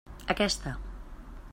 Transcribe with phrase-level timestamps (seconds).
[0.33, 0.73] Aquesta.